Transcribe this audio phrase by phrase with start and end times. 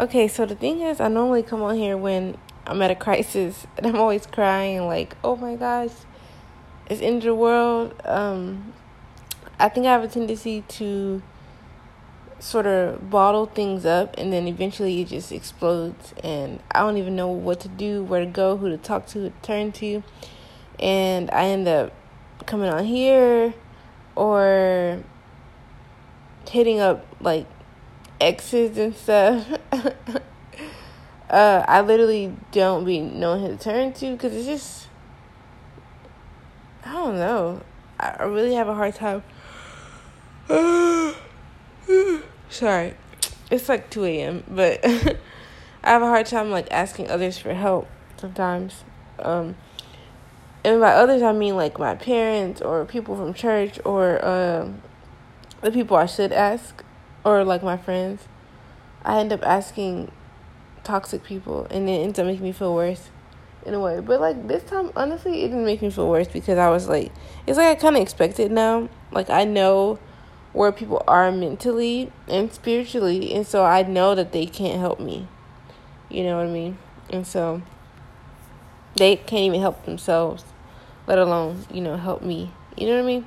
[0.00, 3.66] Okay, so the thing is, I normally come on here when I'm at a crisis
[3.76, 5.90] and I'm always crying, like, oh my gosh,
[6.88, 7.94] it's in the world.
[8.06, 8.72] Um,
[9.58, 11.20] I think I have a tendency to
[12.38, 17.14] sort of bottle things up and then eventually it just explodes and I don't even
[17.14, 20.02] know what to do, where to go, who to talk to, to turn to.
[20.78, 21.92] And I end up
[22.46, 23.52] coming on here
[24.16, 25.04] or
[26.48, 27.46] hitting up like
[28.20, 29.46] exes and stuff.
[31.30, 34.88] uh, I literally don't be knowing who to turn to because it's just
[36.84, 37.62] I don't know.
[37.98, 39.22] I really have a hard time.
[42.48, 42.94] Sorry,
[43.50, 44.44] it's like two a.m.
[44.48, 48.84] But I have a hard time like asking others for help sometimes.
[49.18, 49.56] Um,
[50.64, 54.82] and by others I mean like my parents or people from church or um,
[55.60, 56.84] the people I should ask
[57.24, 58.26] or like my friends.
[59.04, 60.12] I end up asking
[60.84, 63.10] toxic people and it ends up making me feel worse
[63.64, 64.00] in a way.
[64.00, 67.12] But like this time, honestly, it didn't make me feel worse because I was like,
[67.46, 68.88] it's like I kind of expected now.
[69.10, 69.98] Like I know
[70.52, 75.28] where people are mentally and spiritually, and so I know that they can't help me.
[76.08, 76.78] You know what I mean?
[77.10, 77.62] And so
[78.96, 80.44] they can't even help themselves,
[81.06, 82.52] let alone you know help me.
[82.76, 83.26] You know what I mean?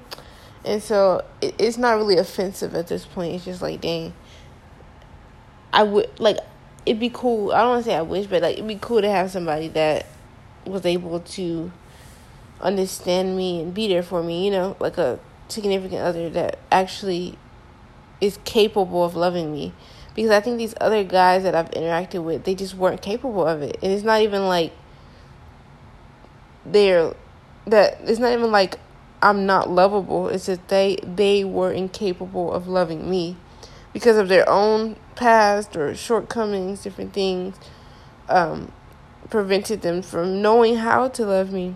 [0.66, 3.36] And so it, it's not really offensive at this point.
[3.36, 4.14] It's just like, dang,
[5.72, 6.38] I would like
[6.86, 7.52] it'd be cool.
[7.52, 9.68] I don't want to say I wish, but like it'd be cool to have somebody
[9.70, 10.06] that
[10.66, 11.72] was able to
[12.62, 17.38] understand me and be there for me, you know, like a significant other that actually
[18.22, 19.74] is capable of loving me.
[20.16, 23.62] Because I think these other guys that I've interacted with, they just weren't capable of
[23.62, 23.78] it.
[23.82, 24.72] And it's not even like
[26.66, 27.14] they're
[27.68, 28.80] that it's not even like
[29.24, 30.28] I'm not lovable.
[30.30, 33.38] It's that they they were incapable of loving me
[33.94, 37.56] because of their own past or shortcomings, different things.
[38.30, 38.72] Um,
[39.30, 41.76] prevented them from knowing how to love me.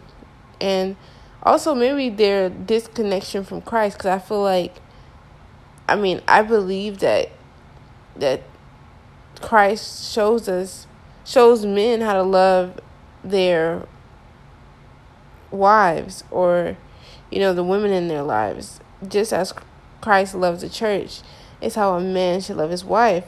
[0.61, 0.95] And
[1.43, 4.75] also, maybe their disconnection from Christ, because I feel like,
[5.87, 7.29] I mean, I believe that
[8.15, 8.41] that
[9.41, 10.87] Christ shows us,
[11.23, 12.79] shows men how to love
[13.23, 13.87] their
[15.51, 16.77] wives or,
[17.31, 19.53] you know, the women in their lives, just as
[20.01, 21.21] Christ loves the church.
[21.59, 23.25] Is how a man should love his wife.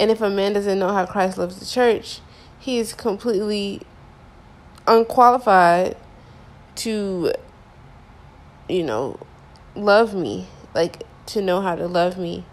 [0.00, 2.18] And if a man doesn't know how Christ loves the church,
[2.58, 3.82] he is completely
[4.86, 5.96] unqualified
[6.74, 7.32] to
[8.68, 9.18] you know
[9.74, 12.44] love me like to know how to love me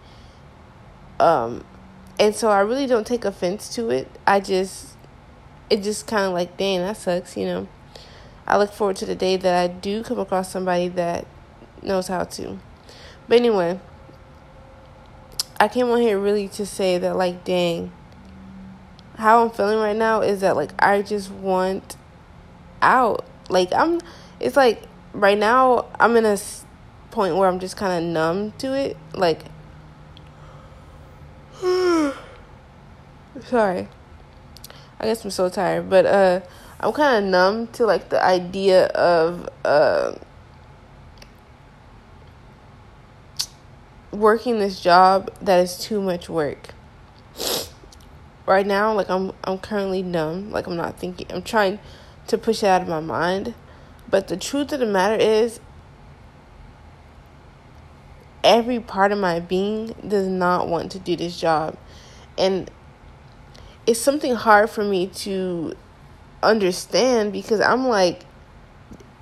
[1.19, 1.63] um
[2.19, 4.95] and so i really don't take offense to it i just
[5.69, 7.67] it just kind of like dang that sucks you know
[8.49, 11.25] i look forward to the day that i do come across somebody that
[11.81, 12.59] knows how to
[13.27, 13.79] but anyway
[15.59, 17.91] i came on here really to say that like dang
[19.19, 21.97] how I'm feeling right now is that like I just want
[22.81, 23.25] out.
[23.49, 23.99] Like I'm
[24.39, 24.83] it's like
[25.13, 26.37] right now I'm in a
[27.11, 28.95] point where I'm just kind of numb to it.
[29.13, 29.43] Like
[33.45, 33.89] sorry.
[35.01, 36.39] I guess I'm so tired, but uh
[36.79, 40.13] I'm kind of numb to like the idea of uh
[44.11, 46.73] working this job that is too much work.
[48.45, 50.51] Right now like i'm i'm currently numb.
[50.51, 51.79] Like i'm not thinking i'm trying
[52.27, 53.55] to push it out of my mind.
[54.09, 55.59] But the truth of the matter is
[58.43, 61.77] every part of my being does not want to do this job.
[62.37, 62.71] And
[63.85, 65.75] it's something hard for me to
[66.41, 68.25] understand because i'm like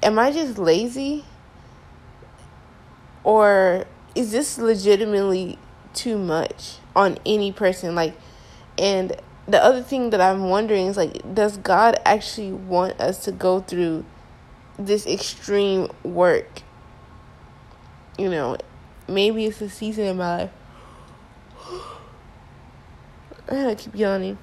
[0.04, 1.26] am i just lazy
[3.24, 3.86] or
[4.16, 5.58] is this legitimately
[5.94, 8.16] too much on any person like
[8.78, 9.16] and
[9.48, 13.62] the other thing that I'm wondering is like, does God actually want us to go
[13.62, 14.06] through
[14.78, 16.62] this extreme work?
[18.18, 18.58] You know,
[19.08, 20.52] maybe it's a season in my life.
[23.50, 24.38] I keep yawning.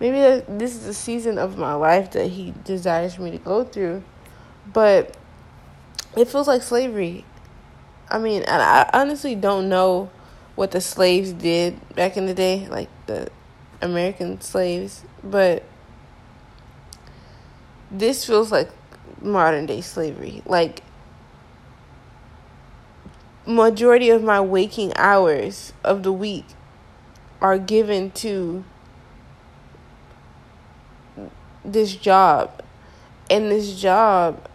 [0.00, 4.02] Maybe this is a season of my life that He desires me to go through,
[4.72, 5.16] but
[6.16, 7.24] it feels like slavery.
[8.08, 10.10] I mean, I honestly don't know
[10.54, 13.28] what the slaves did back in the day, like the
[13.80, 15.64] American slaves, but
[17.90, 18.70] this feels like
[19.20, 20.42] modern day slavery.
[20.44, 20.82] Like
[23.46, 26.46] majority of my waking hours of the week
[27.40, 28.64] are given to
[31.64, 32.62] this job
[33.30, 34.48] and this job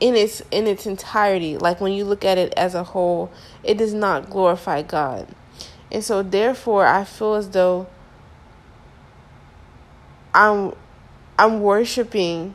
[0.00, 3.30] in its in its entirety like when you look at it as a whole
[3.62, 5.28] it does not glorify god
[5.92, 7.86] And so therefore I feel as though
[10.34, 10.72] I'm
[11.38, 12.54] I'm worshiping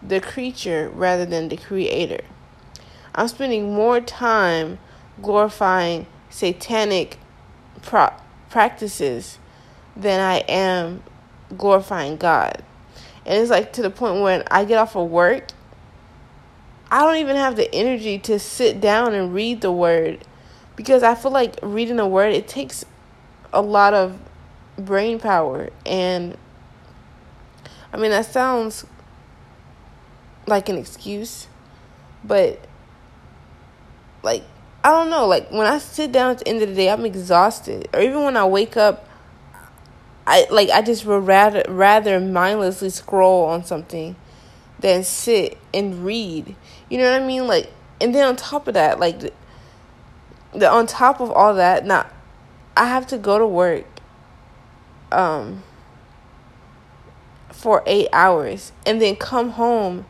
[0.00, 2.22] the creature rather than the creator.
[3.14, 4.78] I'm spending more time
[5.20, 7.18] glorifying satanic
[7.82, 8.14] pro-
[8.50, 9.38] practices
[9.96, 11.02] than I am
[11.56, 12.62] glorifying God.
[13.24, 15.48] And it's like to the point when I get off of work,
[16.90, 20.24] I don't even have the energy to sit down and read the word
[20.76, 22.84] because I feel like reading the word it takes
[23.52, 24.18] a lot of
[24.78, 26.36] brain power and
[27.92, 28.86] I mean that sounds
[30.46, 31.48] like an excuse,
[32.22, 32.60] but
[34.22, 34.44] like
[34.84, 37.04] I don't know, like when I sit down at the end of the day, I'm
[37.04, 37.88] exhausted.
[37.92, 39.08] Or even when I wake up,
[40.26, 44.16] I like I just would rather rather mindlessly scroll on something
[44.80, 46.56] than sit and read.
[46.90, 47.46] You know what I mean?
[47.46, 47.70] Like
[48.00, 49.32] and then on top of that, like the,
[50.52, 52.06] the on top of all that, now
[52.76, 53.86] I have to go to work
[55.12, 55.62] um
[57.50, 60.04] for 8 hours and then come home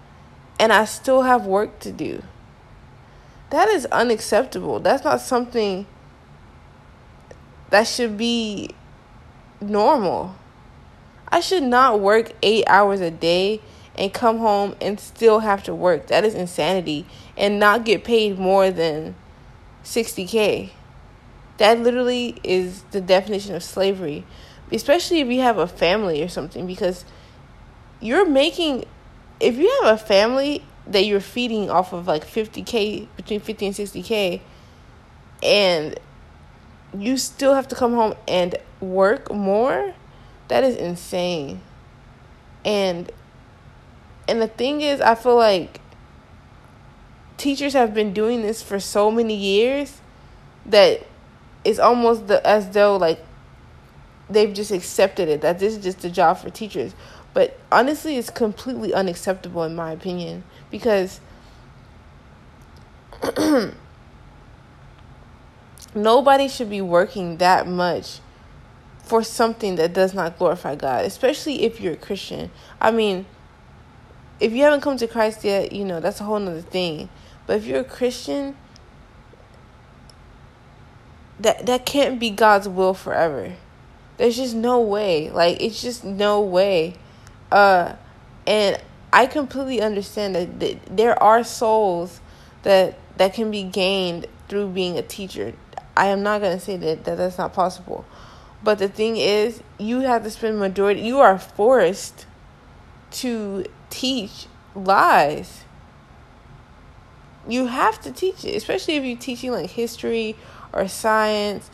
[0.58, 2.22] and I still have work to do.
[3.50, 4.80] That is unacceptable.
[4.80, 5.86] That's not something
[7.70, 8.70] that should be
[9.60, 10.36] normal.
[11.28, 13.60] I should not work eight hours a day
[13.96, 16.08] and come home and still have to work.
[16.08, 17.06] That is insanity.
[17.36, 19.14] And not get paid more than
[19.84, 20.70] 60K.
[21.58, 24.24] That literally is the definition of slavery.
[24.70, 27.04] Especially if you have a family or something, because
[28.00, 28.84] you're making,
[29.40, 33.74] if you have a family that you're feeding off of like 50k between 50 and
[33.74, 34.40] 60k
[35.42, 35.98] and
[36.96, 39.94] you still have to come home and work more?
[40.48, 41.60] That is insane.
[42.64, 43.10] And
[44.28, 45.80] and the thing is i feel like
[47.36, 50.00] teachers have been doing this for so many years
[50.64, 51.06] that
[51.64, 53.20] it's almost the, as though like
[54.28, 56.94] they've just accepted it that this is just a job for teachers.
[57.34, 61.20] But honestly it's completely unacceptable in my opinion because
[65.96, 68.20] nobody should be working that much
[69.02, 72.50] for something that does not glorify God, especially if you're a Christian.
[72.80, 73.26] I mean,
[74.40, 77.08] if you haven't come to Christ yet, you know, that's a whole nother thing.
[77.46, 78.56] But if you're a Christian,
[81.38, 83.54] that that can't be God's will forever.
[84.16, 85.30] There's just no way.
[85.30, 86.94] Like it's just no way.
[87.52, 87.94] Uh
[88.46, 88.80] and
[89.12, 92.20] I completely understand that, that there are souls
[92.62, 95.54] that that can be gained through being a teacher.
[95.96, 98.04] I am not going to say that, that that's not possible.
[98.62, 102.26] But the thing is, you have to spend majority you are forced
[103.12, 105.64] to teach lies.
[107.48, 110.36] You have to teach it, especially if you're teaching like history
[110.72, 111.70] or science.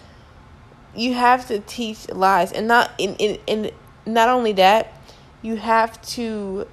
[0.94, 3.70] You have to teach lies and not in in, in
[4.04, 4.92] not only that,
[5.40, 6.66] you have to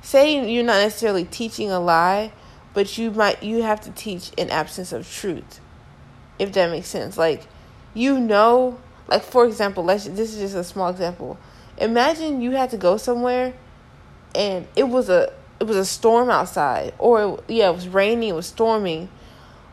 [0.00, 2.32] say you're not necessarily teaching a lie,
[2.74, 5.60] but you might you have to teach an absence of truth.
[6.42, 7.16] If that makes sense.
[7.16, 7.46] Like
[7.94, 11.38] you know, like for example, let's this is just a small example.
[11.78, 13.54] Imagine you had to go somewhere
[14.34, 18.34] and it was a it was a storm outside or yeah, it was raining, it
[18.34, 19.08] was storming.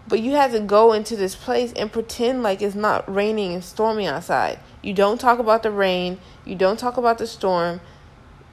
[0.08, 3.64] But you had to go into this place and pretend like it's not raining and
[3.64, 4.60] storming outside.
[4.84, 7.82] You don't talk about the rain, you don't talk about the storm.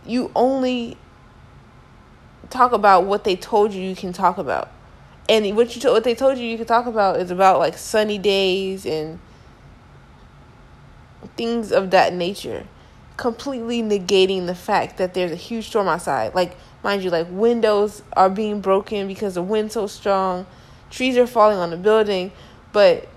[0.06, 0.96] You only
[2.48, 4.70] talk about what they told you you can talk about.
[5.28, 7.76] And what you told, what they told you you could talk about is about like
[7.76, 9.18] sunny days and
[11.36, 12.66] things of that nature,
[13.16, 16.34] completely negating the fact that there's a huge storm outside.
[16.34, 20.46] Like mind you, like windows are being broken because the wind's so strong,
[20.90, 22.30] trees are falling on the building,
[22.72, 23.08] but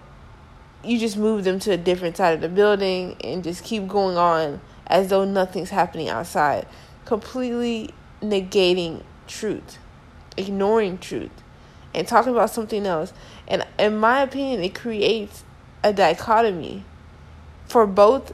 [0.83, 4.17] you just move them to a different side of the building and just keep going
[4.17, 6.65] on as though nothing's happening outside,
[7.05, 9.77] completely negating truth,
[10.35, 11.31] ignoring truth,
[11.93, 13.13] and talking about something else.
[13.47, 15.43] And in my opinion, it creates
[15.83, 16.83] a dichotomy
[17.67, 18.33] for both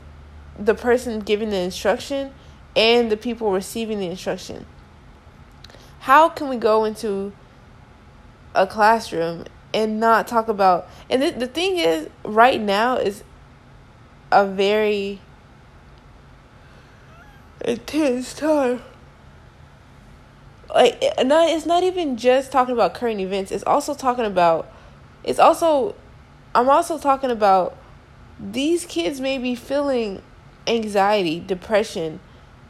[0.57, 2.31] the person giving the instruction
[2.75, 4.65] and the people receiving the instruction.
[5.99, 7.33] How can we go into
[8.53, 13.23] a classroom and not talk about and the, the thing is right now is
[14.31, 15.19] a very
[17.65, 18.81] intense time
[20.75, 23.51] like not it's not even just talking about current events.
[23.51, 24.71] It's also talking about
[25.23, 25.95] it's also
[26.53, 27.75] i'm also talking about
[28.39, 30.21] these kids may be feeling
[30.67, 32.19] anxiety depression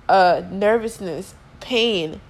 [0.08, 2.22] uh nervousness pain.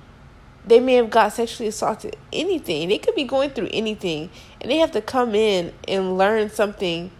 [0.66, 2.90] They may have got sexually assaulted anything.
[2.90, 7.12] They could be going through anything and they have to come in and learn something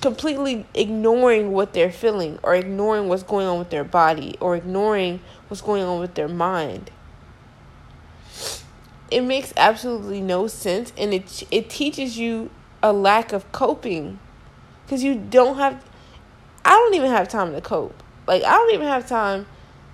[0.00, 5.20] completely ignoring what they're feeling or ignoring what's going on with their body or ignoring
[5.46, 6.90] what's going on with their mind.
[9.12, 12.50] It makes absolutely no sense and it it teaches you
[12.82, 14.18] a lack of coping
[14.88, 15.84] cuz you don't have
[16.64, 18.02] I don't even have time to cope.
[18.26, 19.46] Like I don't even have time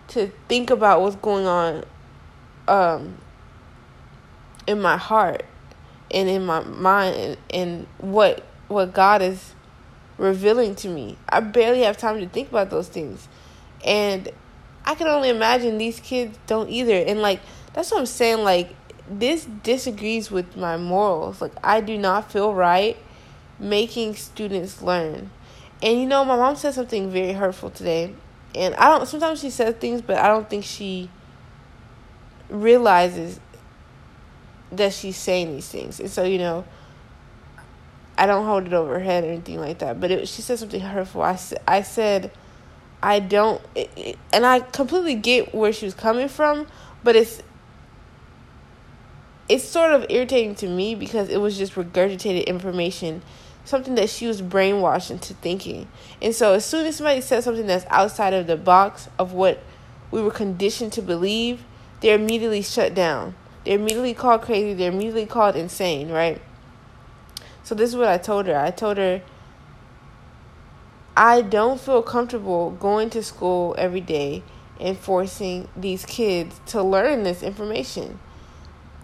[0.08, 1.84] to think about what's going on
[2.68, 3.18] um
[4.66, 5.44] in my heart
[6.10, 9.54] and in my mind and, and what what God is
[10.18, 11.16] revealing to me.
[11.28, 13.28] I barely have time to think about those things.
[13.84, 14.28] And
[14.84, 16.94] I can only imagine these kids don't either.
[16.94, 17.40] And like
[17.72, 18.74] that's what I'm saying like
[19.10, 21.40] this disagrees with my morals.
[21.40, 22.96] Like I do not feel right
[23.58, 25.30] making students learn.
[25.82, 28.14] And you know, my mom said something very hurtful today.
[28.54, 31.10] And I don't sometimes she says things but I don't think she
[32.48, 33.40] realizes
[34.72, 36.00] that she's saying these things.
[36.00, 36.64] And so, you know,
[38.16, 40.00] I don't hold it over her head or anything like that.
[40.00, 41.22] But it, she said something hurtful.
[41.22, 42.30] I, I said,
[43.02, 46.66] I don't, it, it, and I completely get where she was coming from,
[47.04, 47.42] but it's,
[49.48, 53.22] it's sort of irritating to me because it was just regurgitated information,
[53.64, 55.88] something that she was brainwashed into thinking.
[56.20, 59.62] And so as soon as somebody says something that's outside of the box of what
[60.10, 61.64] we were conditioned to believe,
[62.00, 63.34] they're immediately shut down.
[63.64, 64.74] They're immediately called crazy.
[64.74, 66.40] They're immediately called insane, right?
[67.64, 68.56] So this is what I told her.
[68.56, 69.22] I told her
[71.16, 74.42] I don't feel comfortable going to school every day
[74.78, 78.20] and forcing these kids to learn this information.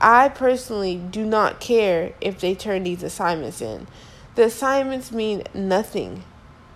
[0.01, 3.87] I personally do not care if they turn these assignments in.
[4.35, 6.25] The assignments mean nothing.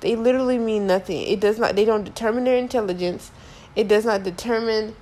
[0.00, 1.22] They literally mean nothing.
[1.22, 3.30] It does not they don't determine their intelligence.
[3.74, 4.94] It does not determine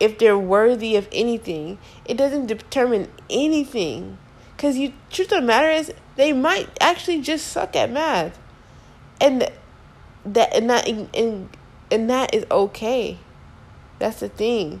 [0.00, 1.78] if they're worthy of anything.
[2.04, 4.18] It doesn't determine anything.
[4.56, 8.38] Cause you truth of the matter is they might actually just suck at math.
[9.20, 9.48] And
[10.24, 11.48] that and that and,
[11.90, 13.18] and that is okay.
[13.98, 14.80] That's the thing.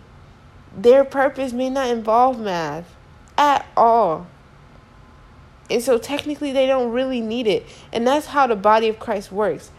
[0.76, 2.94] Their purpose may not involve math
[3.36, 4.26] at all.
[5.70, 7.66] And so technically they don't really need it.
[7.92, 9.70] And that's how the body of Christ works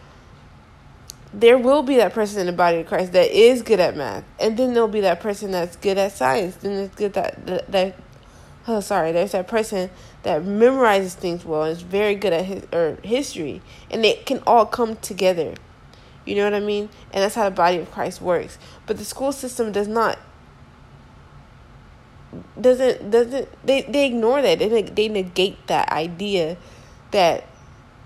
[1.32, 4.24] there will be that person in the body of Christ that is good at math,
[4.38, 6.56] and then there'll be that person that's good at science.
[6.56, 7.96] Then it's good that that, that
[8.66, 9.90] oh sorry, there's that person
[10.22, 14.42] that memorizes things well and is very good at his or history, and they can
[14.46, 15.54] all come together.
[16.24, 16.90] You know what I mean?
[17.12, 18.58] And that's how the body of Christ works.
[18.86, 20.18] But the school system does not
[22.60, 26.56] doesn't doesn't they they ignore that they they negate that idea
[27.10, 27.44] that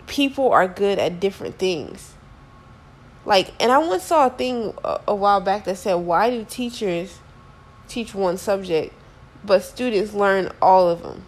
[0.07, 2.15] people are good at different things
[3.27, 6.45] like, and I once saw a thing a, a while back that said, why do
[6.49, 7.19] teachers
[7.89, 8.93] teach one subject,
[9.45, 11.25] but students learn all of them?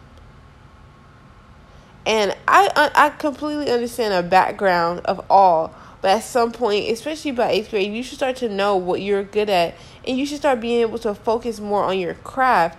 [2.04, 7.50] And I I completely understand a background of all, but at some point, especially by
[7.50, 9.74] eighth grade, you should start to know what you're good at,
[10.06, 12.78] and you should start being able to focus more on your craft,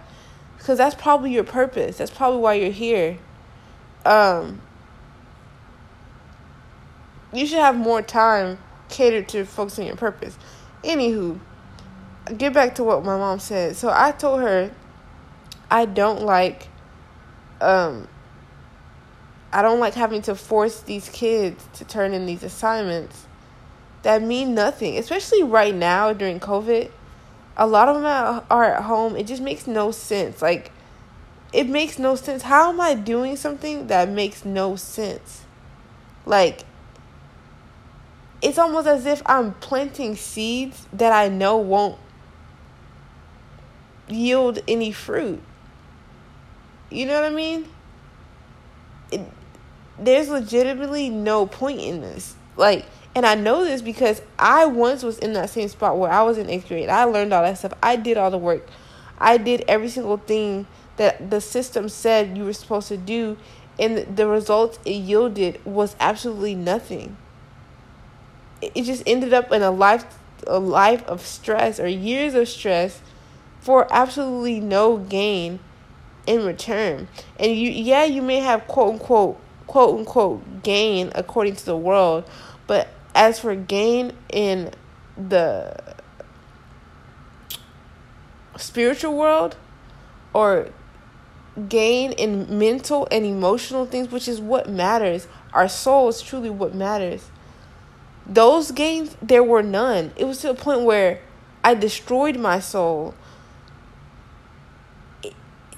[0.67, 1.95] because that's probably your purpose.
[1.95, 3.19] That's probably why you're here.
[4.03, 4.61] Um,
[7.31, 8.57] you should have more time
[8.89, 10.37] catered to focusing your purpose.
[10.83, 11.39] Anywho,
[12.37, 13.77] get back to what my mom said.
[13.77, 14.69] So I told her
[15.71, 16.67] I don't like
[17.61, 18.09] um
[19.53, 23.25] I don't like having to force these kids to turn in these assignments
[24.03, 26.91] that mean nothing, especially right now during COVID.
[27.57, 28.05] A lot of them
[28.49, 29.15] are at home.
[29.15, 30.41] It just makes no sense.
[30.41, 30.71] Like,
[31.51, 32.43] it makes no sense.
[32.43, 35.43] How am I doing something that makes no sense?
[36.25, 36.65] Like,
[38.41, 41.97] it's almost as if I'm planting seeds that I know won't
[44.07, 45.41] yield any fruit.
[46.91, 47.67] You know what I mean?
[49.11, 49.21] It,
[49.97, 52.35] there's legitimately no point in this.
[52.55, 52.85] Like,
[53.17, 56.37] and I know this because I once was in that same spot where I was
[56.37, 56.89] in eighth grade.
[56.89, 57.73] I learned all that stuff.
[57.81, 58.67] I did all the work.
[59.17, 63.37] I did every single thing that the system said you were supposed to do,
[63.79, 67.17] and the results it yielded was absolutely nothing
[68.61, 70.05] it just ended up in a life
[70.45, 73.01] a life of stress or years of stress
[73.59, 75.59] for absolutely no gain
[76.25, 77.07] in return.
[77.39, 82.23] And you yeah, you may have quote unquote quote unquote gain according to the world,
[82.65, 84.71] but as for gain in
[85.17, 85.75] the
[88.55, 89.57] spiritual world
[90.33, 90.69] or
[91.67, 95.27] gain in mental and emotional things, which is what matters.
[95.51, 97.31] Our soul is truly what matters.
[98.27, 100.11] Those gains there were none.
[100.15, 101.21] It was to a point where
[101.63, 103.15] i destroyed my soul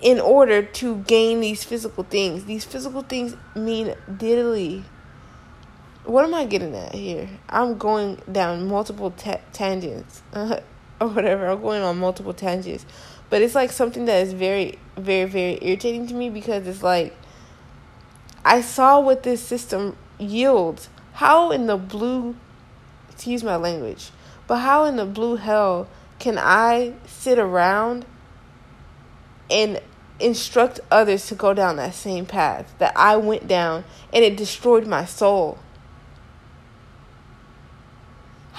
[0.01, 2.45] in order to gain these physical things.
[2.45, 4.83] These physical things mean diddly
[6.09, 7.29] what am I getting at here?
[7.49, 10.59] I'm going down multiple ta- tangents uh,
[11.01, 11.47] or whatever.
[11.47, 12.85] I'm going on multiple tangents.
[13.29, 17.15] But it's like something that is very, very, very irritating to me because it's like
[18.43, 20.89] I saw what this system yields.
[21.13, 22.35] How in the blue,
[23.11, 24.09] excuse my language,
[24.47, 25.87] but how in the blue hell
[26.17, 28.05] can I sit around
[29.51, 29.79] and
[30.19, 34.87] instruct others to go down that same path that I went down and it destroyed
[34.87, 35.59] my soul?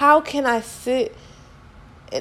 [0.01, 1.15] How can I sit?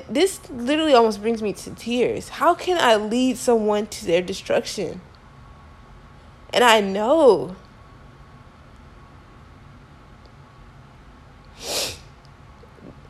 [0.07, 2.29] This literally almost brings me to tears.
[2.29, 5.01] How can I lead someone to their destruction?
[6.53, 7.57] And I know.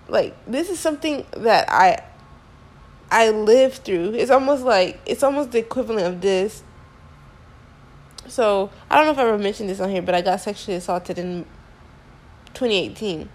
[0.06, 2.04] Like this is something that I
[3.10, 4.14] I live through.
[4.14, 6.62] It's almost like it's almost the equivalent of this.
[8.28, 10.76] So I don't know if I ever mentioned this on here, but I got sexually
[10.76, 11.44] assaulted in
[12.54, 13.30] 2018.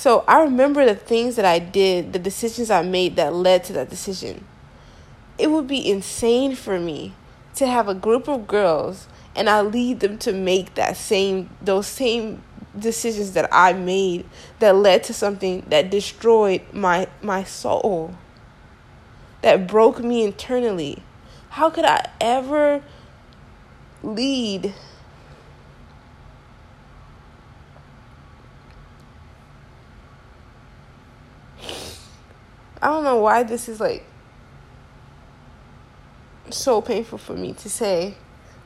[0.00, 3.74] So I remember the things that I did, the decisions I made that led to
[3.74, 4.46] that decision.
[5.36, 7.12] It would be insane for me
[7.56, 11.86] to have a group of girls and I lead them to make that same those
[11.86, 12.42] same
[12.78, 14.24] decisions that I made
[14.58, 18.14] that led to something that destroyed my my soul.
[19.42, 21.02] That broke me internally.
[21.50, 22.82] How could I ever
[24.02, 24.72] lead
[32.82, 34.04] I don't know why this is like
[36.50, 38.14] so painful for me to say,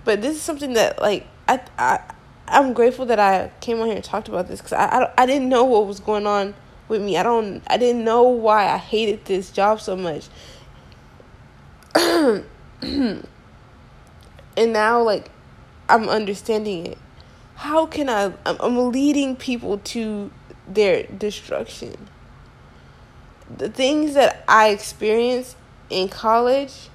[0.05, 2.01] but this is something that like I I
[2.47, 5.27] I'm grateful that I came on here and talked about this because I, I I
[5.27, 6.55] didn't know what was going on
[6.89, 7.17] with me.
[7.17, 10.29] I don't I didn't know why I hated this job so much.
[11.95, 13.27] and
[14.57, 15.31] now like
[15.89, 16.99] I'm understanding it.
[17.57, 20.31] How can I I'm, I'm leading people to
[20.69, 22.09] their destruction.
[23.57, 25.57] The things that I experienced
[25.91, 26.89] in college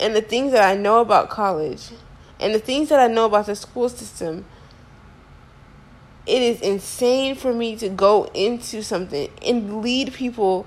[0.00, 1.90] and the things that I know about college
[2.40, 4.44] and the things that I know about the school system,
[6.26, 10.66] it is insane for me to go into something and lead people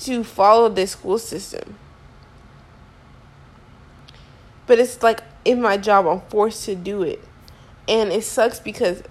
[0.00, 1.76] to follow this school system.
[4.66, 7.24] But it's like in my job, I'm forced to do it.
[7.88, 9.02] And it sucks because,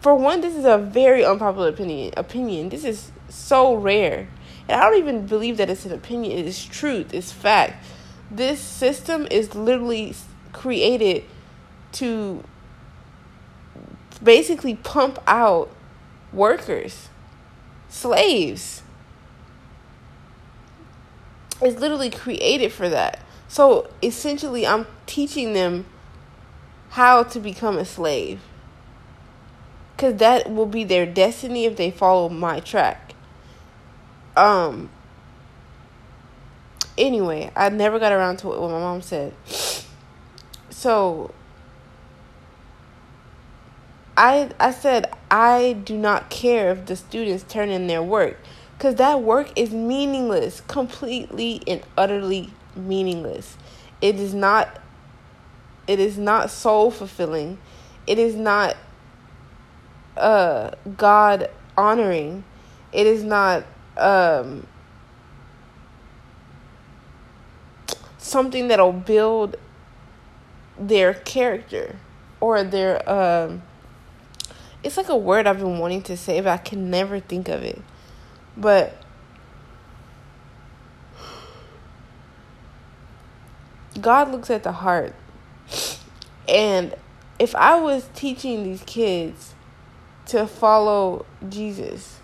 [0.00, 2.14] for one, this is a very unpopular opinion.
[2.16, 2.70] Opinion.
[2.70, 4.28] This is so rare.
[4.68, 6.38] And I don't even believe that it's an opinion.
[6.38, 7.14] It is truth.
[7.14, 7.84] It's fact
[8.30, 10.14] this system is literally
[10.52, 11.24] created
[11.92, 12.44] to
[14.22, 15.70] basically pump out
[16.32, 17.08] workers,
[17.88, 18.82] slaves.
[21.60, 23.20] It's literally created for that.
[23.48, 25.86] So essentially, I'm teaching them
[26.90, 28.40] how to become a slave.
[29.96, 33.09] Because that will be their destiny if they follow my track.
[34.36, 34.90] Um,
[36.96, 39.34] anyway, I never got around to what my mom said.
[40.70, 41.32] So
[44.16, 48.38] I I said I do not care if the students turn in their work
[48.78, 53.56] cuz that work is meaningless, completely and utterly meaningless.
[54.00, 54.78] It is not
[55.86, 57.58] it is not soul fulfilling.
[58.06, 58.76] It is not
[60.16, 62.44] uh God honoring.
[62.92, 63.64] It is not
[63.96, 64.66] um
[68.18, 69.56] something that'll build
[70.78, 71.96] their character
[72.40, 73.62] or their um
[74.82, 77.62] it's like a word I've been wanting to say but I can never think of
[77.62, 77.80] it.
[78.56, 78.96] But
[84.00, 85.14] God looks at the heart.
[86.48, 86.94] And
[87.38, 89.54] if I was teaching these kids
[90.26, 92.19] to follow Jesus,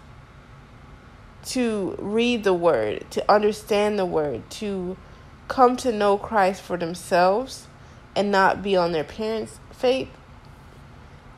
[1.47, 4.97] to read the word, to understand the word, to
[5.49, 7.69] come to know Christ for themselves
[8.15, 10.09] and not be on their parents' faith,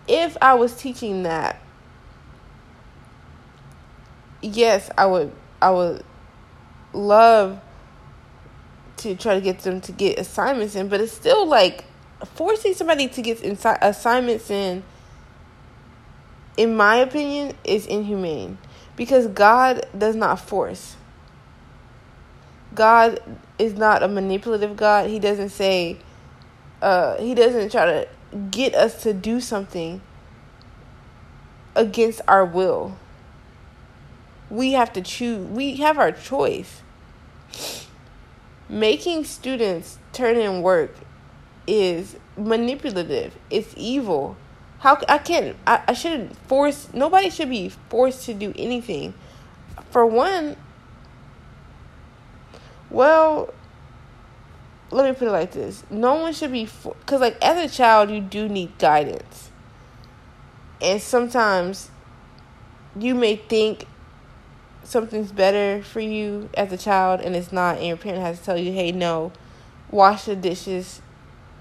[0.07, 1.61] if I was teaching that,
[4.41, 6.03] yes, I would I would
[6.93, 7.61] love
[8.99, 11.85] to try to get them to get assignments in, but it's still like
[12.35, 13.43] forcing somebody to get
[13.83, 14.83] assignments in
[16.57, 18.59] in my opinion is inhumane
[18.99, 20.97] because God does not force.
[22.75, 23.21] God
[23.57, 25.09] is not a manipulative God.
[25.09, 25.99] He doesn't say,
[26.83, 28.09] uh, he doesn't try to
[28.51, 30.03] get us to do something
[31.77, 32.99] against our will.
[34.51, 36.83] We have to choose, we have our choice.
[38.69, 40.95] Making students turn in work
[41.69, 44.37] is manipulative, it's evil.
[44.79, 49.15] How I can't I, I shouldn't force nobody should be forced to do anything.
[49.91, 50.57] For one,
[52.91, 53.53] well,
[54.91, 58.11] let me put it like this: no one should be because, like, as a child,
[58.11, 59.51] you do need guidance,
[60.81, 61.91] and sometimes
[62.99, 63.87] you may think
[64.85, 68.45] something's better for you as a child, and it's not, and your parent has to
[68.45, 69.33] tell you, "Hey, no,
[69.91, 71.03] wash the dishes,"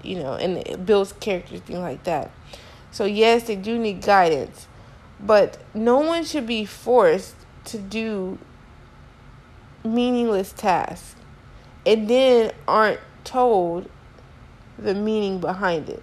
[0.02, 2.30] you know, and it builds character, things like that.
[2.90, 4.66] So yes, they do need guidance,
[5.20, 7.34] but no one should be forced
[7.66, 8.38] to do
[9.84, 11.14] meaningless tasks
[11.86, 13.88] and then aren't told
[14.78, 16.02] the meaning behind it.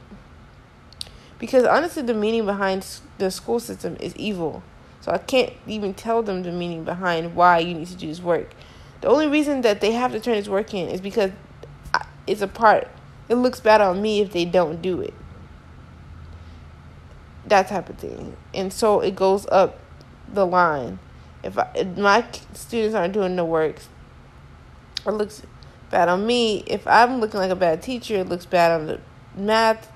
[1.38, 2.86] Because honestly, the meaning behind
[3.18, 4.64] the school system is evil.
[5.02, 8.22] So I can't even tell them the meaning behind why you need to do this
[8.22, 8.54] work.
[9.02, 11.32] The only reason that they have to turn this work in is because
[12.26, 12.88] it's a part.
[13.30, 15.14] It looks bad on me if they don't do it.
[17.48, 18.36] That type of thing.
[18.54, 19.80] And so it goes up
[20.28, 21.00] the line.
[21.44, 23.78] If, I, if my students aren't doing the work,
[25.06, 25.44] it looks
[25.92, 26.64] bad on me.
[26.66, 29.00] If I'm looking like a bad teacher, it looks bad on the
[29.36, 29.92] math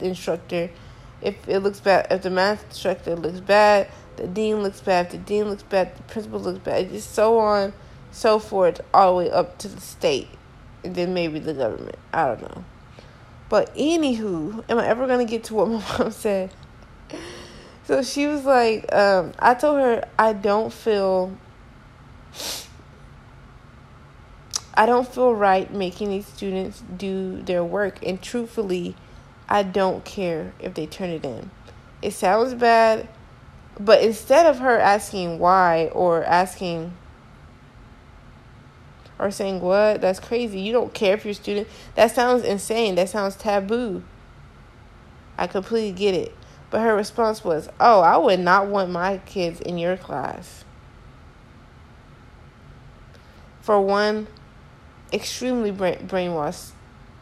[0.00, 0.70] instructor.
[1.22, 5.06] If it looks bad, if the math instructor looks bad, the dean looks bad.
[5.06, 6.90] If the dean looks bad, the principal looks bad.
[6.90, 7.72] Just so on,
[8.10, 10.28] so forth, all the way up to the state,
[10.84, 11.96] and then maybe the government.
[12.12, 12.64] I don't know.
[13.48, 16.52] But anywho, am I ever gonna get to what my mom said?
[17.90, 21.36] So she was like, um, I told her I don't feel
[24.74, 28.94] I don't feel right making these students do their work, and truthfully,
[29.48, 31.50] I don't care if they turn it in.
[32.00, 33.08] It sounds bad,
[33.80, 36.96] but instead of her asking why or asking
[39.18, 40.00] or saying, What?
[40.00, 40.60] That's crazy.
[40.60, 41.66] You don't care if your student.
[41.96, 42.94] That sounds insane.
[42.94, 44.04] That sounds taboo.
[45.36, 46.36] I completely get it.
[46.70, 50.64] But her response was, Oh, I would not want my kids in your class.
[53.60, 54.28] For one,
[55.12, 56.70] extremely brain brainwashed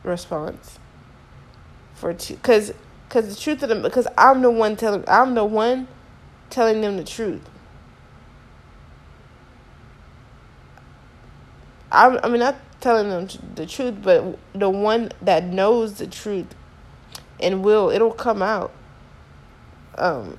[0.04, 0.78] response
[1.94, 2.72] for two because
[3.08, 5.88] because the truth of them because I'm the one telling I'm the one
[6.50, 7.42] telling them the truth.
[11.90, 16.54] I'm I mean not telling them the truth, but the one that knows the truth
[17.40, 18.72] and will it'll come out.
[19.98, 20.38] Um,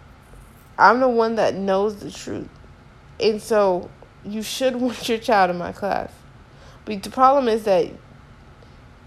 [0.77, 2.49] I'm the one that knows the truth,
[3.19, 3.89] and so
[4.23, 6.11] you should want your child in my class.
[6.85, 7.91] But the problem is that,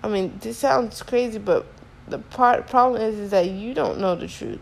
[0.02, 1.66] I mean, this sounds crazy, but
[2.06, 4.60] the part problem is is that you don't know the truth.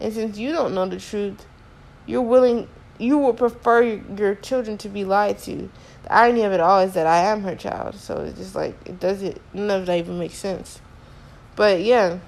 [0.00, 1.46] And since you don't know the truth,
[2.04, 5.70] you're willing, you would prefer your children to be lied to.
[6.02, 8.76] The irony of it all is that I am her child, so it's just like
[8.86, 10.80] it doesn't none of that even makes sense.
[11.54, 12.18] But yeah,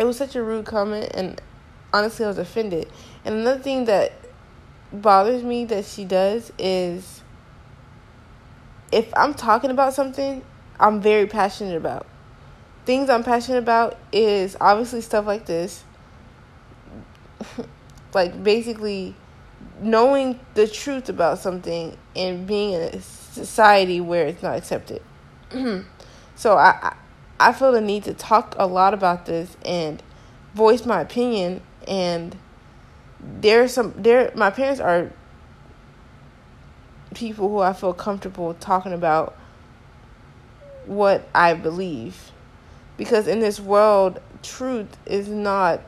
[0.00, 1.40] it was such a rude comment, and
[1.92, 2.88] honestly, I was offended.
[3.24, 4.12] And another thing that
[4.92, 7.22] bothers me that she does is
[8.90, 10.42] if I'm talking about something
[10.80, 12.06] I'm very passionate about.
[12.86, 15.84] Things I'm passionate about is obviously stuff like this.
[18.14, 19.14] like basically
[19.80, 25.02] knowing the truth about something and being in a society where it's not accepted.
[26.34, 26.96] so I I
[27.52, 30.02] feel the need to talk a lot about this and
[30.54, 32.36] voice my opinion and
[33.20, 35.10] there's some there my parents are
[37.14, 39.36] people who I feel comfortable talking about
[40.86, 42.32] what I believe.
[42.96, 45.80] Because in this world, truth is not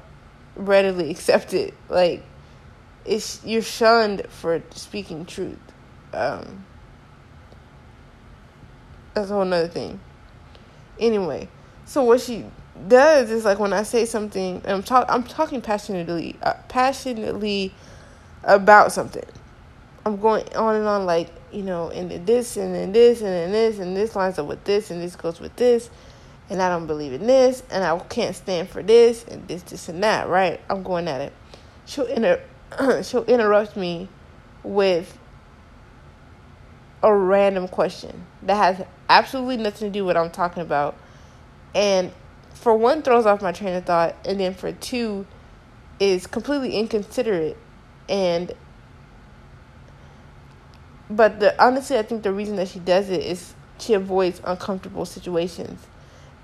[0.56, 1.74] readily accepted.
[1.88, 2.22] Like,
[3.04, 5.58] it's you're shunned for speaking truth.
[6.12, 6.64] Um,
[9.14, 10.00] that's a whole nother thing.
[11.02, 11.48] Anyway,
[11.84, 12.44] so what she
[12.86, 17.74] does is like when I say something, I'm talk I'm talking passionately, uh, passionately
[18.44, 19.24] about something.
[20.06, 23.28] I'm going on and on like, you know, and then this and then this and
[23.28, 25.90] then this and this lines up with this and this goes with this
[26.48, 29.88] and I don't believe in this and I can't stand for this and this, this
[29.88, 30.60] and that, right?
[30.70, 31.32] I'm going at it.
[31.84, 32.40] She'll inter
[33.02, 34.08] she'll interrupt me
[34.62, 35.18] with
[37.02, 40.96] a random question that has absolutely nothing to do with what I'm talking about.
[41.74, 42.12] And
[42.54, 45.26] for one throws off my train of thought and then for two
[45.98, 47.56] is completely inconsiderate
[48.08, 48.52] and
[51.16, 55.04] but the honestly, I think the reason that she does it is she avoids uncomfortable
[55.04, 55.86] situations,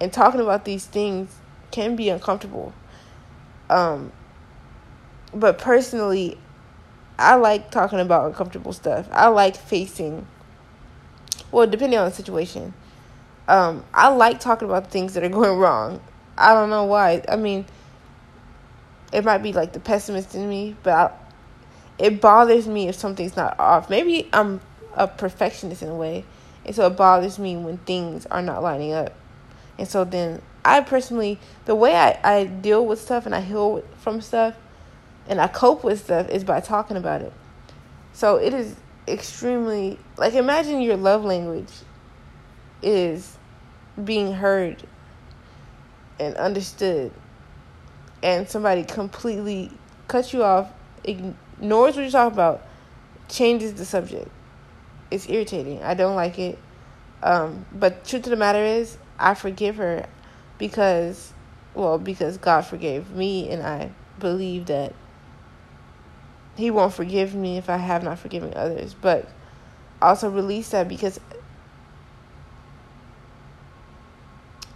[0.01, 1.35] and talking about these things
[1.71, 2.75] can be uncomfortable.
[3.71, 4.13] Um,
[5.33, 6.39] but personally,
[7.19, 9.09] I like talking about uncomfortable stuff.
[9.11, 10.27] I like facing.
[11.51, 12.75] Well, depending on the situation,
[13.47, 16.01] um, I like talking about things that are going wrong.
[16.37, 17.23] I don't know why.
[17.29, 17.67] I mean,
[19.13, 21.11] it might be like the pessimist in me, but I,
[21.99, 23.91] it bothers me if something's not off.
[23.91, 24.61] Maybe I'm
[24.95, 26.25] a perfectionist in a way,
[26.65, 29.15] and so it bothers me when things are not lining up.
[29.79, 33.83] And so then I personally, the way I, I deal with stuff and I heal
[33.99, 34.57] from stuff
[35.29, 37.33] and I cope with stuff is by talking about it.
[38.13, 38.77] So it is
[39.09, 41.73] extremely, like, imagine your love language
[42.83, 43.37] is
[44.03, 44.83] being heard
[46.21, 47.13] and understood,
[48.23, 49.71] and somebody completely
[50.07, 50.71] cuts you off,
[51.05, 52.67] ignores what you're talking about,
[53.29, 54.29] changes the subject.
[55.11, 55.83] It's irritating.
[55.83, 56.59] I don't like it.
[57.23, 60.07] Um, but truth of the matter is, I forgive her
[60.59, 61.33] because,
[61.75, 64.95] well, because God forgave me, and I believe that
[66.59, 68.93] He won't forgive me if I have not forgiven others.
[68.93, 69.31] But
[70.03, 71.21] also release that because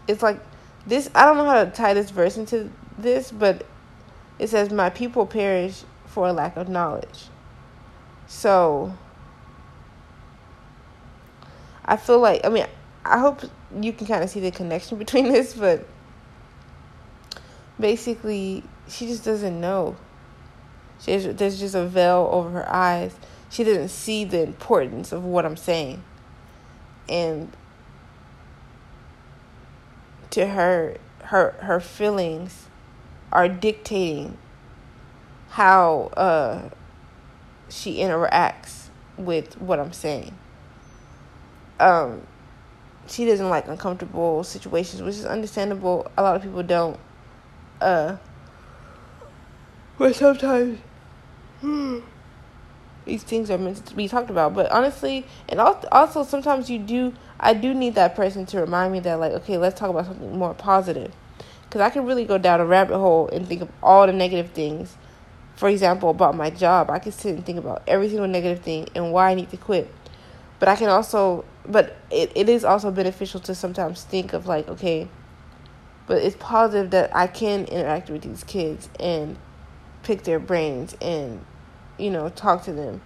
[0.07, 0.41] it's like
[0.87, 1.11] this.
[1.13, 3.67] I don't know how to tie this verse into this, but
[4.39, 7.27] it says, "My people perish for a lack of knowledge."
[8.29, 8.97] So
[11.85, 12.67] I feel like I mean
[13.05, 13.43] I hope
[13.81, 15.85] you can kind of see the connection between this, but
[17.81, 19.97] basically, she just doesn't know.
[21.03, 23.15] She has, there's just a veil over her eyes.
[23.51, 26.03] She doesn't see the importance of what I'm saying.
[27.09, 27.53] And
[30.31, 32.69] to her, her her feelings
[33.33, 34.39] are dictating
[35.51, 36.71] how uh,
[37.69, 40.39] she interacts with what I'm saying.
[41.81, 42.27] Um,
[43.09, 46.11] she doesn't like uncomfortable situations, which is understandable.
[46.17, 46.99] A lot of people don't.
[47.81, 48.17] Uh,
[49.99, 50.79] but sometimes
[53.05, 54.55] these things are meant to be talked about.
[54.55, 57.15] But honestly, and also sometimes you do.
[57.41, 60.39] I do need that person to remind me that, like, okay, let's talk about something
[60.39, 61.13] more positive.
[61.65, 64.53] Because I can really go down a rabbit hole and think of all the negative
[64.53, 64.97] things.
[65.57, 68.89] For example, about my job, I can sit and think about every single negative thing
[68.95, 69.93] and why I need to quit.
[70.59, 74.69] But I can also but it, it is also beneficial to sometimes think of like
[74.69, 75.09] okay
[76.07, 79.37] but it's positive that i can interact with these kids and
[80.03, 81.45] pick their brains and
[82.03, 83.01] you know talk to them.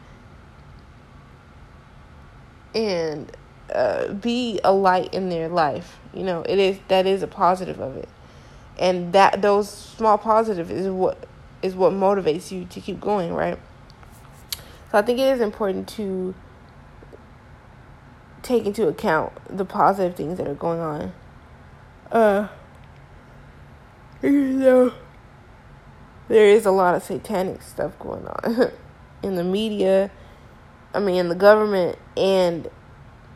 [2.75, 3.31] And
[3.73, 5.99] uh, be a light in their life.
[6.15, 8.09] You know it is that is a positive of it.
[8.79, 11.29] And that those small positives is what
[11.63, 13.59] is what motivates you to keep going right?
[14.91, 16.35] So i think it is important to
[18.43, 21.13] take into account the positive things that are going on.
[22.13, 22.49] Uh,
[24.23, 24.93] you know,
[26.29, 28.71] there is a lot of satanic stuff going on
[29.27, 30.11] in the media,
[30.95, 32.69] I mean, in the government and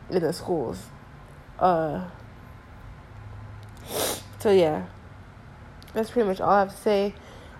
[0.09, 0.85] in the schools.
[1.59, 2.07] Uh,
[4.39, 4.85] so yeah,
[5.93, 7.13] that's pretty much all I have to say.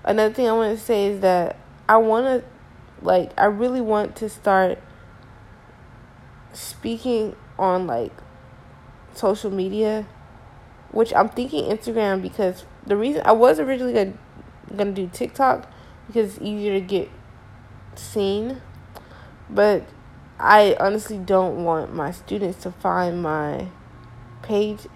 [0.03, 4.15] Another thing I want to say is that I want to, like, I really want
[4.17, 4.79] to start
[6.53, 8.11] speaking on like
[9.13, 10.07] social media,
[10.91, 14.13] which I'm thinking Instagram because the reason I was originally gonna
[14.75, 15.69] gonna do TikTok
[16.07, 17.09] because it's easier to get
[17.95, 18.61] seen,
[19.49, 19.83] but
[20.39, 23.67] I honestly don't want my students to find my
[24.41, 24.87] page.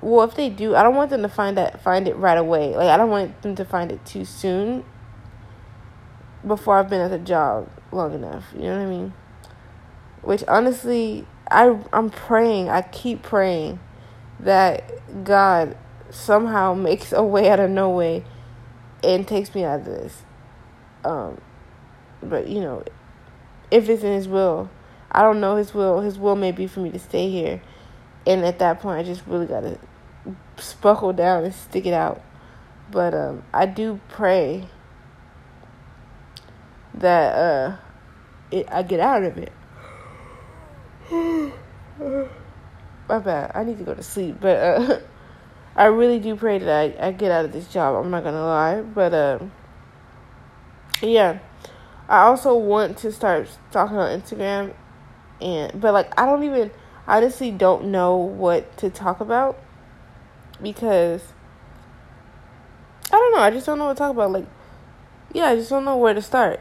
[0.00, 2.76] Well, if they do, I don't want them to find that find it right away.
[2.76, 4.84] Like I don't want them to find it too soon
[6.46, 8.44] before I've been at the job long enough.
[8.54, 9.12] You know what I mean?
[10.26, 13.78] which honestly I I'm praying, I keep praying
[14.40, 15.78] that God
[16.10, 18.24] somehow makes a way out of no way
[19.02, 20.24] and takes me out of this.
[21.06, 21.40] Um
[22.22, 22.82] but you know,
[23.70, 24.70] if it's in his will,
[25.10, 26.00] I don't know his will.
[26.00, 27.62] His will may be for me to stay here.
[28.26, 29.78] And at that point I just really gotta
[30.80, 32.22] buckle down and stick it out.
[32.90, 34.68] But um I do pray
[36.94, 37.76] that uh
[38.50, 39.52] it, I get out of it.
[43.08, 43.52] My bad.
[43.54, 45.00] I need to go to sleep, but uh,
[45.76, 47.94] I really do pray that I, I get out of this job.
[47.94, 49.38] I'm not gonna lie, but uh,
[51.02, 51.38] yeah.
[52.08, 54.74] I also want to start talking on Instagram,
[55.40, 56.70] and but like I don't even
[57.06, 59.58] honestly don't know what to talk about
[60.62, 61.22] because
[63.06, 63.40] I don't know.
[63.40, 64.32] I just don't know what to talk about.
[64.32, 64.46] Like,
[65.32, 66.60] yeah, I just don't know where to start.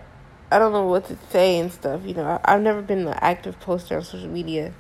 [0.52, 2.02] I don't know what to say and stuff.
[2.06, 4.74] You know, I, have never been an active poster on social media,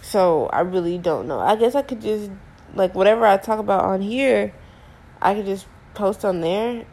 [0.00, 1.38] so I really don't know.
[1.38, 2.30] I guess I could just
[2.74, 4.54] like whatever I talk about on here,
[5.20, 6.86] I could just post on there.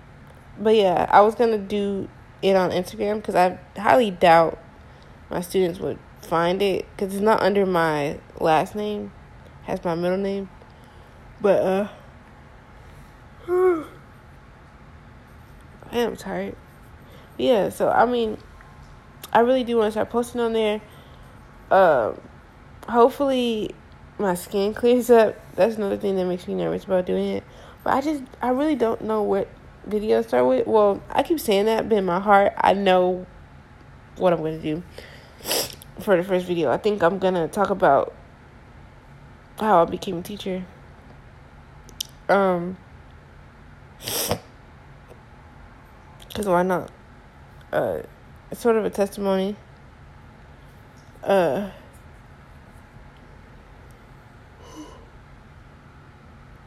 [0.60, 2.10] But yeah, I was gonna do
[2.42, 4.60] it on Instagram because I highly doubt
[5.30, 9.12] my students would find it because it's not under my last name,
[9.64, 10.50] has my middle name.
[11.42, 11.88] But uh,
[15.92, 16.56] I am tired.
[17.38, 18.38] Yeah, so I mean,
[19.32, 20.82] I really do want to start posting on there.
[21.72, 22.20] Um,
[22.88, 23.74] hopefully,
[24.18, 25.36] my skin clears up.
[25.56, 27.44] That's another thing that makes me nervous about doing it.
[27.84, 29.48] But I just, I really don't know what
[29.90, 30.68] video start with.
[30.68, 33.26] Well, I keep saying that, but in my heart, I know
[34.18, 34.84] what I'm going to do
[36.00, 36.72] for the first video.
[36.72, 38.14] I think I'm going to talk about
[39.60, 40.66] how I became a teacher.
[42.28, 42.78] Um,
[46.28, 46.92] because why not?
[47.74, 48.00] Uh,
[48.52, 49.56] it's sort of a testimony.
[51.24, 51.70] Uh,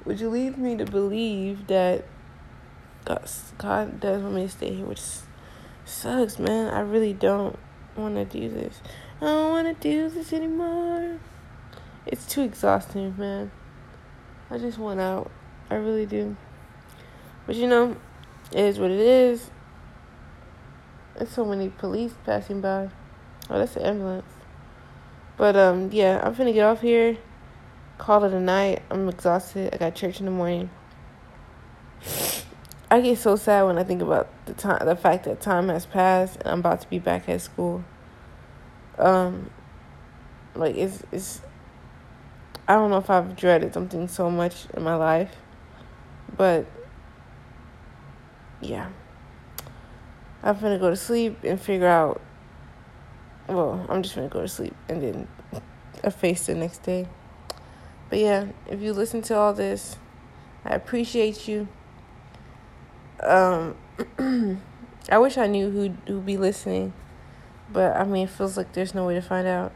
[0.05, 2.05] would you leave me to believe that
[3.05, 5.03] God, God does want me to stay here, which
[5.85, 6.73] sucks, man.
[6.73, 7.59] I really don't
[7.97, 8.81] want to do this.
[9.21, 11.19] I don't want to do this anymore.
[12.07, 13.51] It's too exhausting, man.
[14.51, 15.31] I just want out.
[15.71, 16.37] I really do.
[17.47, 17.97] But you know,
[18.53, 19.51] it is what it is.
[21.17, 22.91] There's so many police passing by.
[23.51, 24.33] Oh, that's an ambulance.
[25.37, 27.17] But um, yeah, I'm finna get off here.
[27.99, 28.83] Call it a night.
[28.91, 29.73] I'm exhausted.
[29.73, 30.71] I got church in the morning.
[32.93, 35.87] I get so sad when I think about the time, the fact that time has
[35.87, 37.83] passed and I'm about to be back at school.
[38.99, 39.49] Um,
[40.55, 41.41] like it's it's.
[42.69, 45.35] I don't know if I've dreaded something so much in my life,
[46.37, 46.67] but
[48.61, 48.91] yeah.
[50.43, 52.21] I'm gonna go to sleep and figure out.
[53.49, 55.29] Well, I'm just gonna go to sleep and then
[56.05, 57.09] a face the next day.
[58.11, 59.97] But yeah, if you listen to all this,
[60.63, 61.69] I appreciate you.
[63.23, 63.77] Um,
[65.11, 66.93] I wish I knew who who'd be listening,
[67.73, 69.73] but I mean, it feels like there's no way to find out.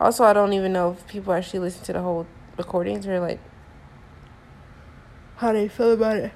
[0.00, 3.40] Also, I don't even know if people actually listen to the whole recordings or like
[5.36, 6.32] how they feel about it.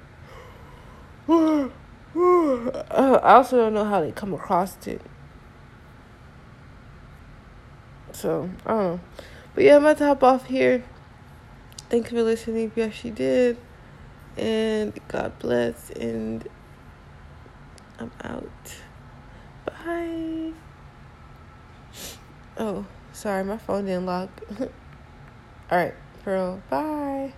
[2.16, 5.00] I also don't know how they come across it.
[8.12, 9.00] So, I don't know.
[9.54, 10.84] But yeah, I'm about to hop off here.
[11.90, 13.56] Thanks for listening if you actually did.
[14.36, 15.90] And God bless.
[15.90, 16.46] And
[17.98, 18.50] I'm out.
[19.64, 20.52] Bye.
[22.56, 24.30] Oh, sorry, my phone didn't lock.
[24.60, 25.94] All right,
[26.24, 26.62] Pearl.
[26.70, 27.32] Bye.